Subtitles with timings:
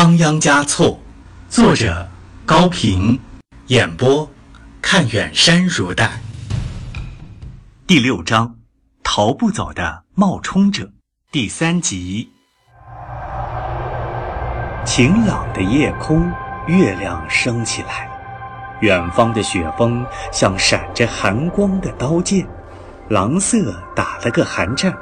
[0.00, 0.98] 仓央嘉措，
[1.50, 2.08] 作者
[2.46, 3.20] 高平，
[3.66, 4.26] 演播
[4.80, 6.10] 看远山如黛。
[7.86, 8.56] 第六章，
[9.02, 10.90] 逃不走的冒充者，
[11.30, 12.32] 第三集。
[14.86, 16.32] 晴朗的夜空，
[16.66, 18.08] 月亮升起来，
[18.80, 22.48] 远方的雪峰像闪着寒光的刀剑，
[23.10, 24.96] 狼色打了个寒战，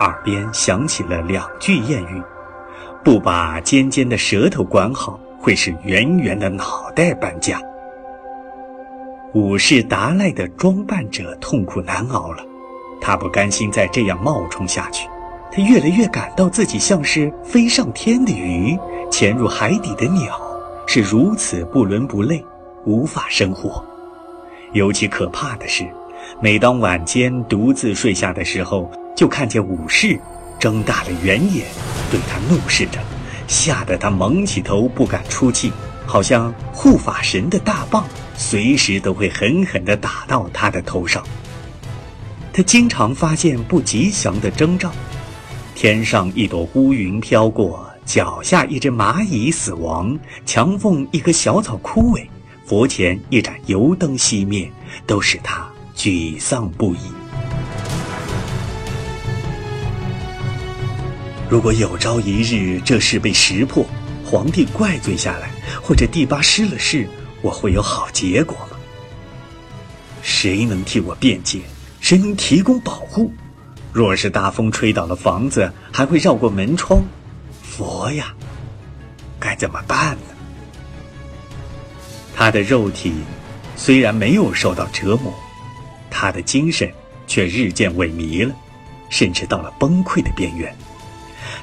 [0.00, 2.22] 耳边响起了两句谚语。
[3.04, 7.60] 不把尖尖的舌头管好，会使圆圆的脑袋搬家。
[9.34, 12.42] 武士达赖的装扮者痛苦难熬了，
[13.02, 15.06] 他不甘心再这样冒充下去，
[15.52, 18.74] 他越来越感到自己像是飞上天的鱼，
[19.10, 20.40] 潜入海底的鸟，
[20.86, 22.42] 是如此不伦不类，
[22.86, 23.84] 无法生活。
[24.72, 25.84] 尤其可怕的是，
[26.40, 30.18] 每当晚间独自睡下的时候，就看见武士。
[30.58, 31.66] 睁大了圆眼，
[32.10, 32.98] 对他怒视着，
[33.46, 35.72] 吓得他蒙起头，不敢出气，
[36.06, 38.04] 好像护法神的大棒
[38.36, 41.22] 随时都会狠狠地打到他的头上。
[42.52, 44.90] 他经常发现不吉祥的征兆：
[45.74, 52.26] 天上一朵乌云飘过，脚下一只蚂蚁死亡，墙缝一棵小草枯萎，
[52.64, 54.70] 佛前一盏油灯熄灭，
[55.06, 56.98] 都使他沮丧不已。
[61.48, 63.86] 如果有朝一日这事被识破，
[64.24, 65.50] 皇帝怪罪下来，
[65.82, 67.06] 或者第八失了势，
[67.42, 68.76] 我会有好结果吗？
[70.22, 71.60] 谁能替我辩解？
[72.00, 73.30] 谁能提供保护？
[73.92, 77.02] 若是大风吹倒了房子，还会绕过门窗，
[77.62, 78.34] 佛呀，
[79.38, 80.34] 该怎么办呢？
[82.34, 83.12] 他的肉体
[83.76, 85.32] 虽然没有受到折磨，
[86.10, 86.90] 他的精神
[87.26, 88.54] 却日渐萎靡了，
[89.10, 90.74] 甚至到了崩溃的边缘。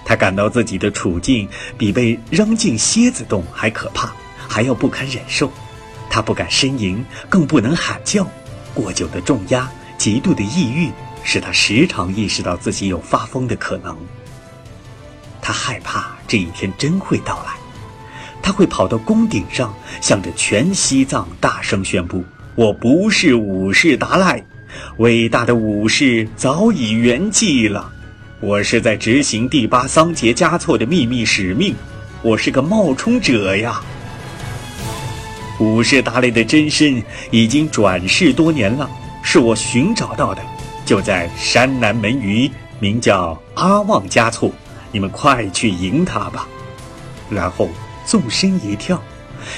[0.03, 4.11] 他感到自己的处境比被扔进蝎子洞还可怕，
[4.47, 5.51] 还要不堪忍受。
[6.09, 8.27] 他不敢呻吟，更不能喊叫。
[8.73, 10.89] 过久的重压、极度的抑郁，
[11.23, 13.97] 使他时常意识到自己有发疯的可能。
[15.41, 17.53] 他害怕这一天真会到来，
[18.41, 22.23] 他会跑到宫顶上，向着全西藏大声宣布
[22.55, 24.43] ：“我不是武士达赖，
[24.97, 27.91] 伟大的武士早已圆寂了。”
[28.41, 31.75] 我是在执行第八桑杰加措的秘密使命，
[32.23, 33.79] 我是个冒充者呀。
[35.59, 38.89] 武士达雷的真身已经转世多年了，
[39.21, 40.41] 是我寻找到的，
[40.83, 44.51] 就在山南门隅，名叫阿旺加措。
[44.91, 46.47] 你们快去迎他吧。
[47.29, 47.69] 然后
[48.07, 48.99] 纵身一跳，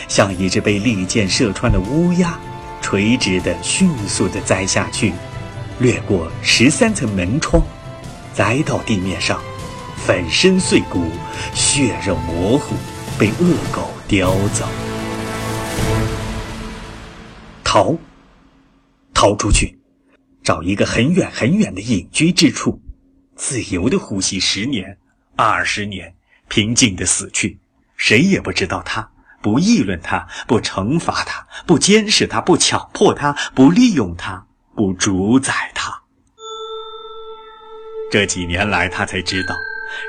[0.10, 2.38] 像一只被利箭射穿的乌鸦，
[2.82, 5.14] 垂直的、迅速的栽下去，
[5.80, 7.64] 掠过十三层门窗。
[8.34, 9.40] 栽到地面上，
[9.96, 11.12] 粉身碎骨，
[11.54, 12.76] 血肉模糊，
[13.18, 14.68] 被恶狗叼走。
[17.64, 17.96] 逃，
[19.14, 19.78] 逃出去，
[20.44, 22.82] 找一个很远很远的隐居之处，
[23.36, 24.98] 自由的呼吸十年、
[25.36, 26.16] 二十年，
[26.50, 27.60] 平静的死去，
[27.96, 29.12] 谁也不知道他，
[29.42, 34.46] 不议论他，不惩罚他，不监视他，不强迫他，不利用他，
[34.76, 36.03] 不主宰他。
[38.14, 39.58] 这几年来，他才知道，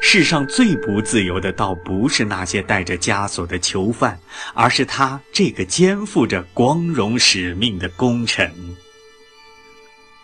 [0.03, 4.21] 世上最不自由的，倒不是那些带着枷锁的囚犯，
[4.53, 8.53] 而是他这个肩负着光荣使命的功臣。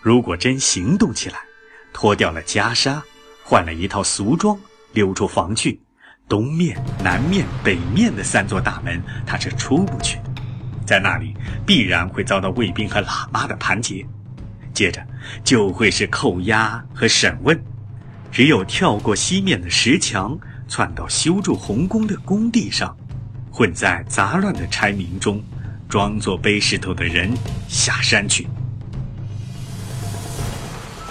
[0.02, 1.38] 如果真行动起来，
[1.90, 3.00] 脱掉了袈裟，
[3.42, 4.60] 换了一套俗装，
[4.92, 5.80] 溜出房去，
[6.28, 10.24] 东面、南面、北面的三座大门，他是出不去的，
[10.86, 14.06] 在那里必然会遭到卫兵和喇嘛的盘结。
[14.74, 15.04] 接着
[15.42, 17.60] 就会是扣押和审问，
[18.32, 22.96] 只有跳过西面的石墙，窜到修筑红宫的工地上，
[23.50, 25.42] 混在杂乱的差民中，
[25.88, 27.32] 装作背石头的人
[27.68, 28.46] 下山去。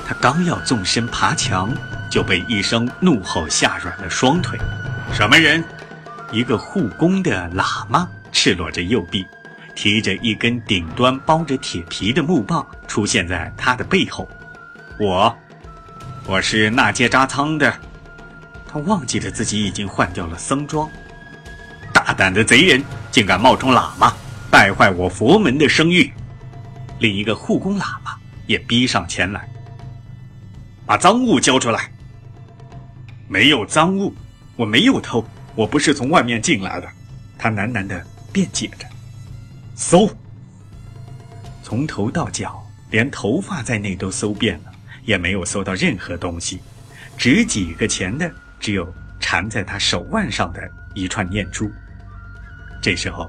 [0.08, 1.70] 他刚要纵身爬墙，
[2.10, 4.58] 就被一声怒吼吓软了双腿。
[5.12, 5.64] 什么人？
[6.32, 9.26] 一个护工的喇嘛，赤裸着右臂。
[9.76, 14.28] 提着一根顶端包着铁皮的木棒出现在他的背后，
[15.00, 15.34] 我，
[16.32, 17.74] 我是纳杰扎仓的。
[18.68, 20.88] 他忘记了自己已经换掉了僧装。
[21.92, 24.14] 大胆的贼人，竟敢冒充喇嘛，
[24.52, 26.14] 败坏我佛门的声誉。
[27.00, 28.16] 另一个护工喇嘛
[28.46, 29.50] 也逼上前来，
[30.86, 31.90] 把赃物交出来。
[33.28, 34.14] 没有赃物，
[34.56, 36.88] 我没有偷，我不是从外面进来的。
[37.40, 38.86] 他喃喃地辩解着。
[39.74, 40.08] 搜，
[41.64, 44.72] 从头到脚，连头发在内都搜遍了，
[45.10, 46.62] 也没有搜到任何东西。
[47.18, 50.62] 值几个钱的，只有缠在他手腕上的
[50.94, 51.68] 一串念珠。
[52.80, 53.28] 这时候，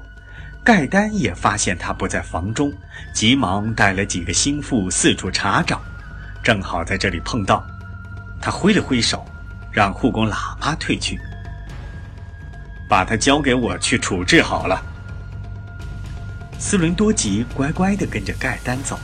[0.63, 2.71] 盖丹也发现他不在房中，
[3.15, 5.81] 急忙带了几个心腹四处查找，
[6.43, 7.65] 正好在这里碰到。
[8.39, 9.25] 他挥了挥手，
[9.71, 11.19] 让护工喇嘛退去，
[12.87, 14.79] 把他交给我去处置好了。
[16.59, 18.99] 斯伦多吉乖乖地跟着盖丹走。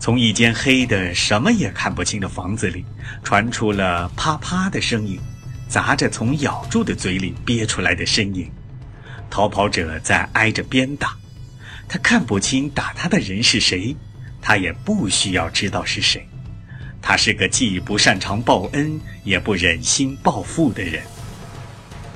[0.00, 2.86] 从一间黑的什么也看不清的房子里，
[3.22, 5.20] 传出了啪啪的声音，
[5.68, 8.50] 砸着从咬住的嘴里憋出来的呻吟。
[9.28, 11.14] 逃跑者在挨着鞭打，
[11.86, 13.94] 他看不清打他的人是谁，
[14.40, 16.26] 他也不需要知道是谁。
[17.02, 21.02] 他是个既不擅长报恩，也不忍心报复的人。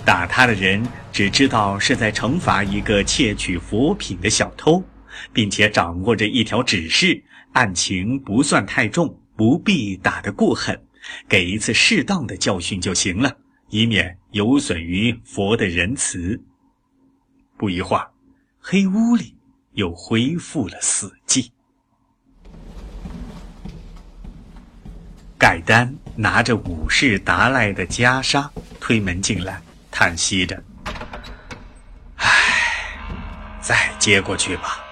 [0.07, 0.83] 打他的人
[1.13, 4.83] 只知道是在惩罚一个窃取佛品的小偷，
[5.35, 7.23] 并且掌握着一条指示：
[7.55, 10.81] 案情不算太重，不必打得过狠，
[11.29, 13.37] 给一次适当的教训就行了，
[13.69, 16.41] 以免有损于佛的仁慈。
[17.56, 18.11] 不一会儿，
[18.59, 19.37] 黑屋里
[19.75, 21.49] 又恢复了死寂。
[25.39, 28.50] 盖丹拿着武士达赖的袈裟
[28.81, 29.62] 推门进来，
[29.93, 30.61] 叹息着
[32.17, 32.99] ：“唉，
[33.61, 34.84] 再接过去吧。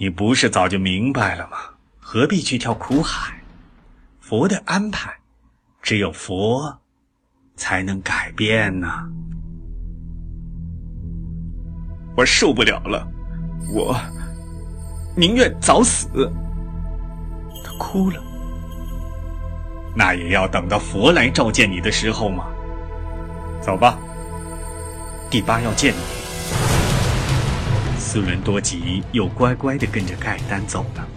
[0.00, 1.58] 你不是早就明白了吗？
[1.98, 3.38] 何必去跳苦海？
[4.18, 5.14] 佛的安排，
[5.82, 6.74] 只有佛
[7.54, 8.88] 才能改变呢。”
[12.16, 13.06] 我受不了了，
[13.74, 13.94] 我
[15.14, 16.08] 宁愿早死。
[17.62, 18.22] 他哭了。
[19.94, 22.46] 那也要等到佛来召见你的时候吗？
[23.60, 23.98] 走吧，
[25.28, 26.19] 第八要见你。
[28.12, 31.08] 斯伦多吉又乖乖的跟着盖丹走了。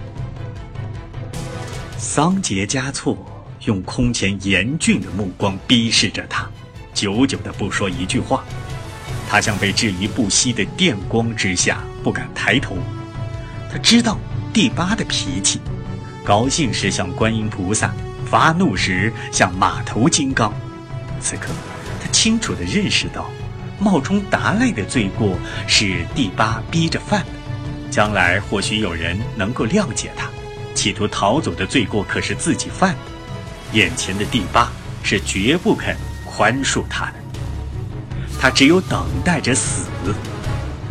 [1.97, 3.17] 桑杰加措
[3.65, 6.47] 用空前严峻的目光逼视着他，
[6.93, 8.43] 久久的不说一句话。
[9.27, 12.77] 他像被置于不息的电光之下，不敢抬头。
[13.71, 14.19] 他知道
[14.53, 15.59] 第八的脾气，
[16.23, 17.91] 高兴时像观音菩萨，
[18.23, 20.53] 发怒时像马头金刚。
[21.19, 21.47] 此刻，
[21.99, 23.31] 他清楚地认识到，
[23.83, 25.37] 冒充达赖的罪过
[25.67, 27.27] 是第八逼着犯的。
[27.91, 30.29] 将来或许有人能够谅解他，
[30.73, 33.77] 企图逃走的罪过可是自己犯的。
[33.77, 34.71] 眼前的第八
[35.03, 37.13] 是绝不肯宽恕他的。
[38.39, 39.85] 他只有等待着死，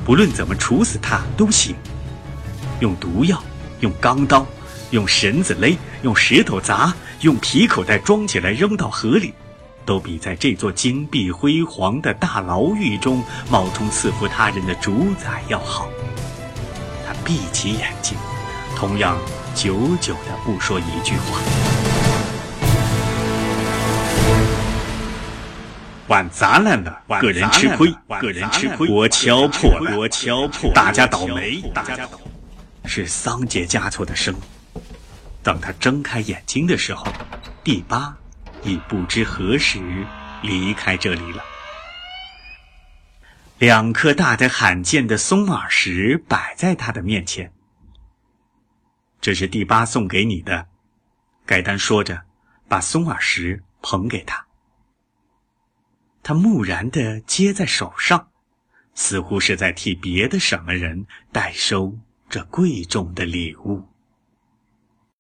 [0.05, 1.75] 不论怎么处死他都行。
[2.81, 3.43] 用毒药，
[3.81, 4.47] 用钢刀，
[4.91, 9.35] 用绳子勒，用石头砸，用皮口袋装起来扔到河里，
[9.85, 15.89] 都比在这座金碧辉煌的大牢狱中冒充赐福他人的主宰要好。
[17.07, 18.17] 他闭起眼睛，
[18.77, 19.17] 同样
[19.55, 21.39] 久久的不说一句话。
[26.09, 32.31] 碗砸烂了，个人吃亏，个人吃亏；锅敲破了，锅敲破，大家倒霉，大家倒霉。
[32.85, 34.35] 是桑杰加措的声。
[35.43, 37.07] 等他睁开眼睛的时候，
[37.65, 38.15] 第八
[38.65, 39.81] 已不知何时
[40.43, 41.43] 离开这里了。
[43.59, 47.53] 两颗大的罕见的松耳石摆在他的面前。
[49.21, 50.67] 这是第八送给你的，
[51.47, 52.23] 盖丹说着，
[52.69, 54.47] 把松耳石捧给他。
[56.25, 58.31] 他木然地接在手上，
[58.95, 61.97] 似乎是在替别的什么人代收
[62.29, 63.92] 这贵重的礼物。